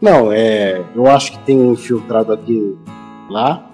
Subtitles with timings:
[0.00, 2.76] Não, é, eu acho que tem infiltrado aqui
[3.28, 3.68] lá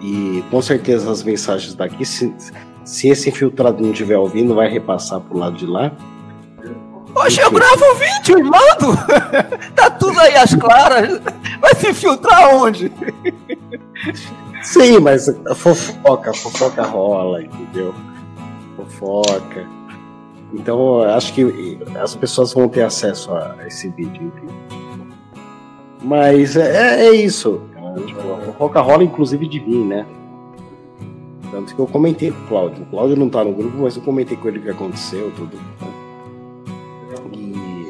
[0.00, 2.34] e com certeza as mensagens daqui, se,
[2.84, 5.92] se esse infiltrado não estiver ouvindo, vai repassar pro lado de lá.
[7.14, 8.98] Poxa, eu gravo o vídeo e mando!
[9.74, 11.20] tá tudo aí às claras.
[11.60, 12.90] Vai se infiltrar onde?
[14.62, 17.94] Sim, mas a fofoca, a fofoca rola, entendeu?
[18.76, 19.64] Fofoca.
[20.52, 24.83] Então, acho que as pessoas vão ter acesso a esse vídeo, enfim.
[26.04, 27.62] Mas é, é isso.
[28.06, 30.06] Tipo, a fofoca rola, inclusive, de mim, né?
[31.50, 32.82] Tanto que eu comentei com o Cláudio.
[32.82, 35.56] O Cláudio não tá no grupo, mas eu comentei com ele o que aconteceu, tudo.
[37.32, 37.86] E.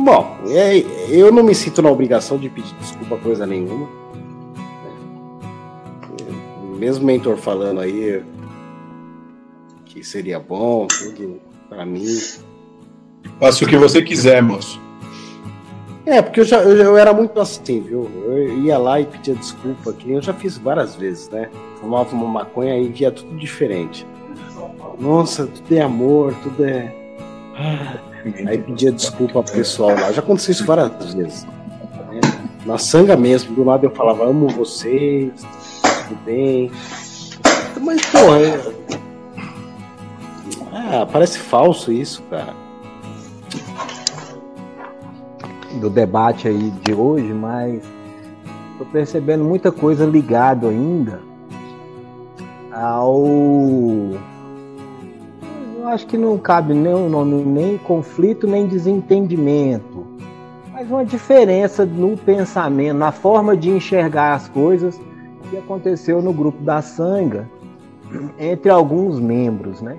[0.00, 0.78] Bom, é,
[1.10, 3.88] eu não me sinto na obrigação de pedir desculpa coisa nenhuma.
[6.78, 8.22] Mesmo o mentor falando aí
[9.84, 12.06] que seria bom, tudo para mim.
[13.38, 14.87] Faça o que você quiser, moço.
[16.08, 18.10] É, porque eu já eu, eu, era muito assim, viu?
[18.24, 21.50] Eu ia lá e pedia desculpa, que eu já fiz várias vezes, né?
[21.78, 24.06] Fumava uma maconha e via tudo diferente.
[24.98, 26.94] Nossa, tudo é amor, tudo é.
[28.46, 30.10] Aí pedia desculpa pro pessoal lá.
[30.10, 31.44] Já aconteceu isso várias vezes.
[31.44, 32.20] Né?
[32.64, 35.30] Na sanga mesmo, do lado eu falava, amo vocês,
[36.08, 36.72] tudo bem.
[37.82, 38.60] Mas, porra, é...
[40.72, 42.67] ah, parece falso isso, cara
[45.74, 47.82] do debate aí de hoje, mas
[48.72, 51.20] estou percebendo muita coisa ligado ainda
[52.72, 53.26] ao.
[55.76, 60.06] Eu acho que não cabe nem o nome nem conflito nem desentendimento,
[60.72, 65.00] mas uma diferença no pensamento, na forma de enxergar as coisas
[65.50, 67.48] que aconteceu no grupo da Sanga
[68.38, 69.96] entre alguns membros, né?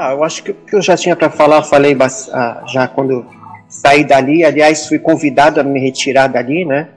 [0.00, 1.96] Ah, eu acho que o que eu já tinha para falar, falei
[2.32, 3.26] ah, já quando
[3.68, 4.44] saí dali.
[4.44, 6.90] Aliás, fui convidado a me retirar dali, né?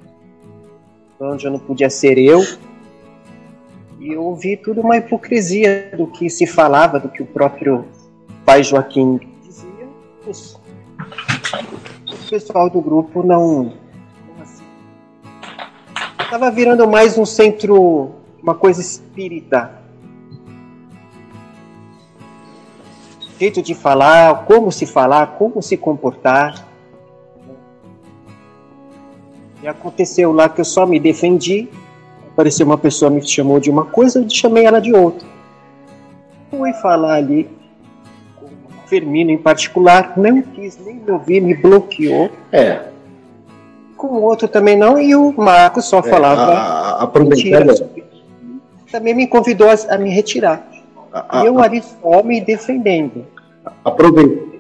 [1.19, 2.45] Onde eu não podia ser eu.
[3.99, 7.85] E eu ouvi tudo uma hipocrisia do que se falava, do que o próprio
[8.45, 9.87] pai Joaquim dizia.
[12.07, 13.73] O pessoal do grupo não.
[16.19, 18.11] Estava assim, virando mais um centro,
[18.43, 19.80] uma coisa espírita
[23.41, 26.63] jeito de falar, como se falar, como se comportar.
[29.63, 31.67] E aconteceu lá que eu só me defendi,
[32.31, 35.27] apareceu uma pessoa me chamou de uma coisa, eu chamei ela de outra.
[36.51, 37.49] Fui falar ali
[38.39, 42.29] com o Firmino em particular, não quis nem me ouvir, me bloqueou.
[42.51, 42.89] É.
[43.97, 46.53] Com o outro também não, e o Marco só é, falava.
[46.53, 47.07] A, a, a
[48.91, 50.70] também me convidou a, a me retirar.
[51.13, 53.25] A, eu ali só me defendendo.
[53.83, 54.51] Aproveita.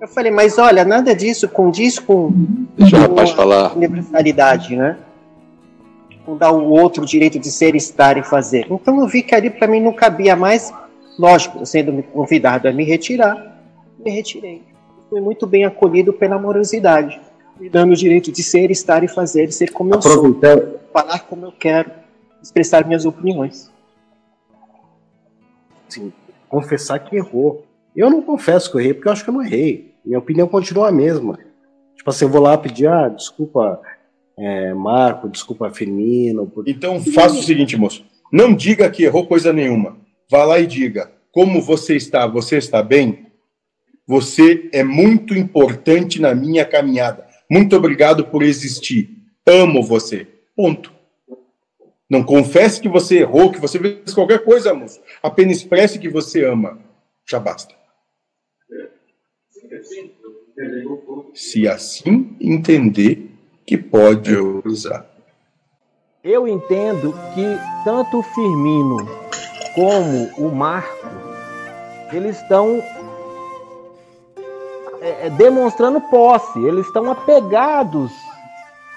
[0.00, 2.30] Eu falei, mas olha, nada disso condiz com,
[2.76, 3.74] Deixa o rapaz falar.
[3.76, 4.98] universalidade, né?
[6.24, 8.66] Com dar o outro direito de ser, estar e fazer.
[8.70, 10.72] Então eu vi que ali para mim não cabia mais,
[11.18, 13.60] lógico, sendo convidado a me retirar,
[13.98, 14.62] me retirei.
[15.08, 17.18] Fui muito bem acolhido pela amorosidade,
[17.58, 20.38] me dando o direito de ser, estar e fazer, ser como eu sou,
[20.92, 21.90] falar como eu quero,
[22.42, 23.70] expressar minhas opiniões
[25.88, 26.12] assim,
[26.48, 27.64] confessar que errou.
[27.94, 29.94] Eu não confesso que eu errei, porque eu acho que eu não errei.
[30.04, 31.38] Minha opinião continua a mesma.
[31.96, 33.80] Tipo assim, eu vou lá pedir, ah, desculpa,
[34.38, 36.46] é, Marco, desculpa, Firmino.
[36.46, 36.68] Por...
[36.68, 38.04] Então faça o seguinte, moço.
[38.32, 39.96] Não diga que errou coisa nenhuma.
[40.30, 42.26] Vá lá e diga, como você está?
[42.26, 43.26] Você está bem?
[44.06, 47.26] Você é muito importante na minha caminhada.
[47.50, 49.10] Muito obrigado por existir.
[49.46, 50.26] Amo você.
[50.54, 50.95] Ponto.
[52.08, 55.00] Não confesse que você errou, que você fez qualquer coisa, moço.
[55.22, 56.78] Apenas expresse que você ama.
[57.28, 57.74] Já basta.
[61.34, 63.30] Se assim entender
[63.66, 64.34] que pode
[64.64, 65.10] usar.
[66.22, 68.96] Eu entendo que tanto o Firmino
[69.74, 71.08] como o Marco,
[72.12, 72.82] eles estão
[75.00, 78.12] é, é demonstrando posse, eles estão apegados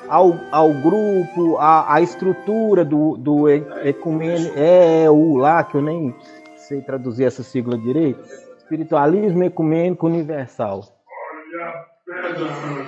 [0.08, 5.82] ao, ao grupo, à, à estrutura do, do ecumênico, é, é o lá, que eu
[5.82, 6.16] nem
[6.56, 8.20] sei traduzir essa sigla direito,
[8.58, 10.84] espiritualismo ecumênico universal.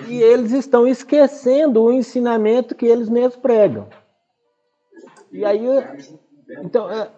[0.08, 3.88] E eles estão esquecendo o ensinamento que eles mesmos pregam.
[5.32, 5.66] E aí,
[6.64, 7.10] então, é,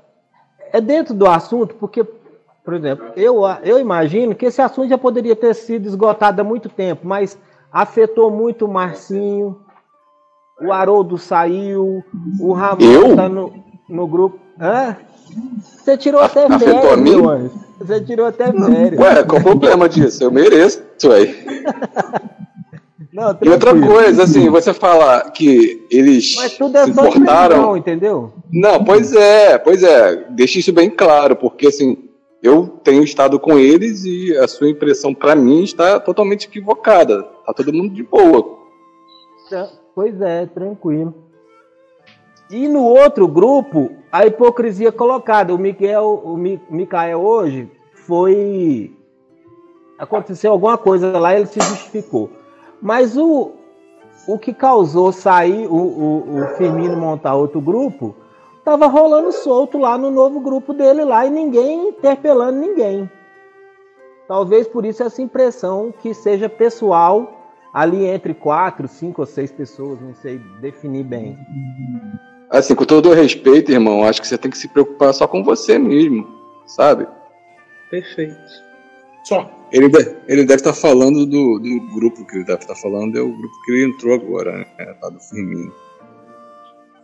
[0.71, 2.03] é dentro do assunto, porque,
[2.63, 6.69] por exemplo, eu, eu imagino que esse assunto já poderia ter sido esgotado há muito
[6.69, 7.37] tempo, mas
[7.71, 9.59] afetou muito o Marcinho,
[10.61, 12.03] o Haroldo saiu,
[12.39, 13.53] o Ramon está no,
[13.89, 14.39] no grupo.
[14.59, 14.95] Hã?
[15.77, 17.51] Você tirou até férias, meu anjo.
[17.79, 18.99] Você tirou até férias.
[18.99, 20.23] Ué, qual o problema disso?
[20.23, 21.35] Eu mereço, aí.
[23.13, 27.77] Não, E outra coisa, assim, você fala que eles Mas tudo é se só importaram.
[27.77, 28.33] entendeu?
[28.51, 30.25] Não, pois é, pois é.
[30.31, 32.09] Deixa isso bem claro, porque assim,
[32.41, 37.21] eu tenho estado com eles e a sua impressão pra mim está totalmente equivocada.
[37.45, 38.62] Tá todo mundo de boa.
[39.53, 41.13] Tá, Pois é, tranquilo.
[42.49, 45.53] E no outro grupo, a hipocrisia colocada.
[45.53, 48.95] O Miguel, o Mi- Micael hoje foi.
[49.97, 52.29] Aconteceu alguma coisa lá, ele se justificou.
[52.81, 53.51] Mas o,
[54.27, 58.15] o que causou sair o, o, o Firmino montar outro grupo
[58.65, 63.09] tava rolando solto lá no novo grupo dele lá e ninguém interpelando ninguém.
[64.27, 67.42] Talvez por isso essa impressão que seja pessoal
[67.73, 71.37] ali entre quatro, cinco ou seis pessoas, não sei definir bem.
[72.49, 75.43] Assim, com todo o respeito, irmão, acho que você tem que se preocupar só com
[75.43, 76.27] você mesmo,
[76.67, 77.07] sabe?
[77.89, 78.37] Perfeito.
[79.23, 79.49] Só.
[79.71, 83.21] Ele, de- ele deve estar falando do, do grupo que ele deve estar falando, é
[83.21, 84.65] o grupo que ele entrou agora, né?
[85.01, 85.73] Tá do Firmino.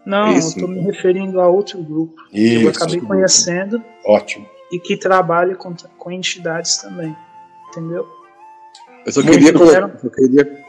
[0.06, 0.58] Não, Isso.
[0.60, 2.84] eu tô me referindo a outro grupo que eu Isso.
[2.84, 4.46] acabei conhecendo Ótimo.
[4.72, 7.16] e que trabalha com, com entidades também.
[7.70, 8.08] Entendeu?
[9.06, 9.92] Eu só queria, colo- quero.
[10.02, 10.64] só queria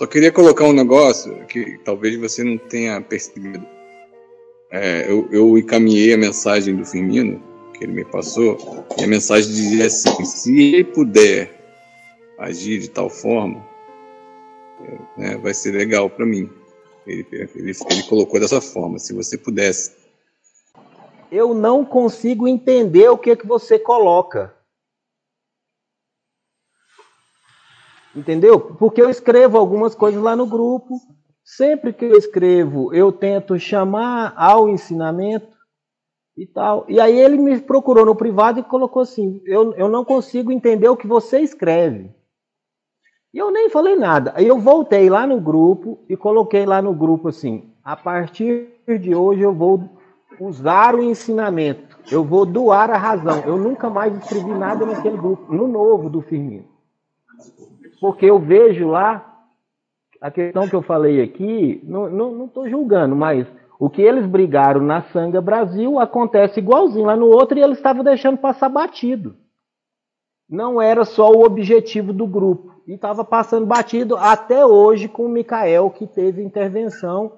[0.00, 3.66] só queria colocar um negócio que talvez você não tenha percebido.
[4.70, 7.42] É, eu, eu encaminhei a mensagem do Firmino
[7.74, 8.56] que ele me passou
[8.98, 11.50] e a mensagem dizia assim: se ele puder
[12.38, 13.62] agir de tal forma,
[14.82, 16.48] é, né, vai ser legal para mim.
[17.06, 17.48] Ele, ele,
[17.90, 19.92] ele colocou dessa forma: se você pudesse
[21.30, 24.54] Eu não consigo entender o que que você coloca.
[28.14, 28.58] Entendeu?
[28.60, 30.98] Porque eu escrevo algumas coisas lá no grupo.
[31.44, 35.48] Sempre que eu escrevo, eu tento chamar ao ensinamento
[36.36, 36.84] e tal.
[36.88, 40.88] E aí ele me procurou no privado e colocou assim: eu, eu não consigo entender
[40.88, 42.10] o que você escreve.
[43.32, 44.32] E eu nem falei nada.
[44.34, 48.68] Aí eu voltei lá no grupo e coloquei lá no grupo assim: a partir
[49.00, 49.88] de hoje eu vou
[50.40, 53.40] usar o ensinamento, eu vou doar a razão.
[53.44, 56.64] Eu nunca mais escrevi nada naquele grupo, no novo do Firmino.
[58.00, 59.44] Porque eu vejo lá,
[60.20, 63.46] a questão que eu falei aqui, não estou julgando, mas
[63.78, 68.02] o que eles brigaram na Sanga Brasil acontece igualzinho lá no outro e eles estavam
[68.04, 69.36] deixando passar batido.
[70.48, 72.70] Não era só o objetivo do grupo.
[72.86, 77.34] E estava passando batido até hoje com o Mikael, que teve intervenção.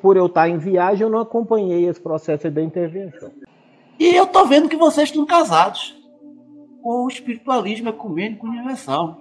[0.00, 3.30] Por eu estar em viagem, eu não acompanhei esse processo da intervenção.
[3.98, 5.96] E eu tô vendo que vocês estão casados
[6.82, 9.20] com o espiritualismo ecumênico universal.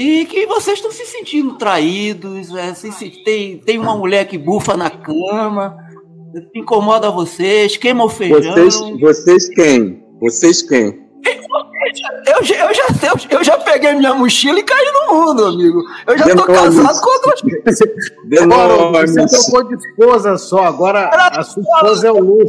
[0.00, 4.38] E que vocês estão se sentindo traídos, é, se, se- tem, tem uma mulher que
[4.38, 5.76] bufa na cama,
[6.54, 8.54] incomoda vocês, queima o feijão.
[8.54, 10.00] Vocês, vocês quem?
[10.20, 11.08] Vocês quem?
[12.28, 15.82] Eu, já- eu, já, eu, eu já peguei minha mochila e caí no mundo, amigo.
[16.06, 17.40] Eu já tô casado com outras
[18.42, 22.46] Agora, você trocou de esposa só, agora a sua esposa é o Lúcio.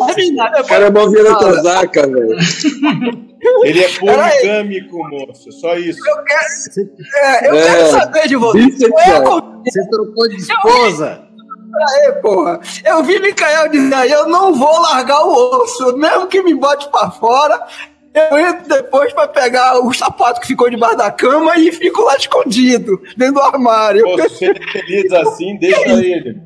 [0.59, 2.37] O cara é mó vira casaca, velho.
[3.63, 5.51] Ele é poligâmico, moço.
[5.51, 5.99] Só isso.
[7.15, 8.57] É, eu É, quero saber de você.
[8.59, 9.23] bissexual.
[9.23, 11.27] Qual é Você trocou de esposa.
[12.05, 12.59] É, porra.
[12.83, 16.89] Eu vi Micael dizer aí, eu não vou largar o osso, mesmo que me bote
[16.89, 17.61] pra fora.
[18.11, 22.15] Eu entro depois pra pegar o sapato que ficou debaixo da cama e fico lá
[22.17, 24.03] escondido, dentro do armário.
[24.17, 26.41] Você é feliz assim, deixa ele.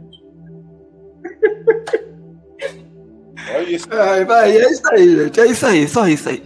[3.55, 3.87] Olha isso.
[3.91, 5.39] Ai, vai, é isso aí, gente.
[5.39, 6.43] É isso aí, só isso aí.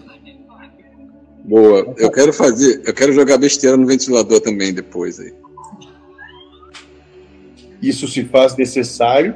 [1.47, 1.95] Boa.
[1.97, 5.33] Eu quero fazer, eu quero jogar besteira no ventilador também depois aí.
[7.81, 9.33] Isso se faz necessário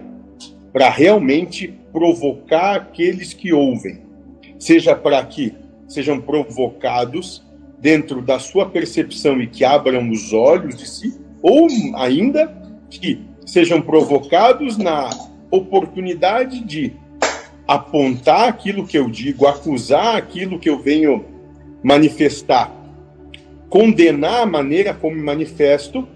[0.74, 4.02] para realmente provocar aqueles que ouvem.
[4.60, 5.54] Seja para que
[5.88, 7.42] sejam provocados
[7.80, 12.54] dentro da sua percepção e que abram os olhos de si, ou ainda
[12.90, 15.10] que sejam provocados na
[15.50, 16.94] oportunidade de
[17.66, 21.31] apontar aquilo que eu digo, acusar aquilo que eu venho
[21.84, 22.72] manifestar,
[23.70, 26.08] condenar a maneira como me manifesto,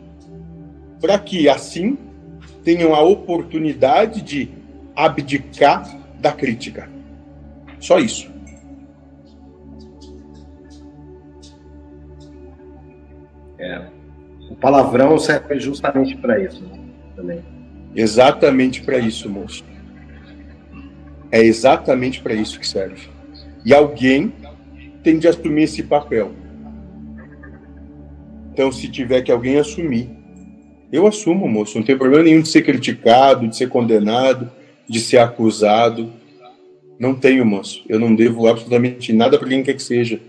[1.01, 1.97] para que assim
[2.63, 4.49] tenham a oportunidade de
[4.95, 5.87] abdicar
[6.19, 6.89] da crítica.
[7.79, 8.35] Só isso.
[14.55, 16.79] O palavrão serve justamente para isso né?
[17.13, 17.43] também.
[17.93, 19.65] Exatamente para isso, moço.
[21.29, 23.09] É exatamente para isso que serve.
[23.65, 24.33] E alguém
[25.05, 26.31] tem de assumir esse papel.
[28.51, 30.09] Então, se tiver que alguém assumir,
[30.91, 31.77] eu assumo, moço.
[31.77, 34.49] Não tem problema nenhum de ser criticado, de ser condenado,
[34.89, 36.11] de ser acusado.
[36.97, 37.83] Não tenho, moço.
[37.87, 40.19] Eu não devo absolutamente nada para quem quer que seja.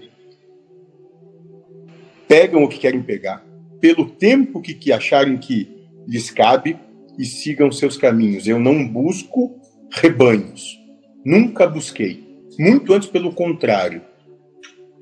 [2.29, 3.45] Pegam o que querem pegar.
[3.81, 5.69] pelo tempo que, que acharem que
[6.09, 6.77] lhes cabe
[7.19, 8.47] e sigam seus caminhos.
[8.47, 9.59] Eu não busco
[9.91, 10.79] rebanhos.
[11.25, 12.27] Nunca busquei.
[12.59, 14.03] Muito antes, pelo contrário.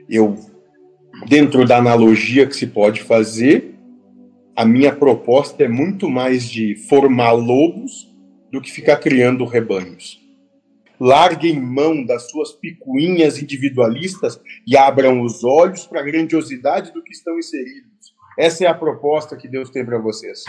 [0.08, 0.36] Eu,
[1.28, 3.74] dentro da analogia que se pode fazer,
[4.56, 8.12] a minha proposta é muito mais de formar lobos
[8.52, 10.22] do que ficar criando rebanhos.
[11.00, 17.12] Larguem mão das suas picuinhas individualistas e abram os olhos para a grandiosidade do que
[17.12, 18.14] estão inseridos.
[18.38, 20.44] Essa é a proposta que Deus tem para vocês.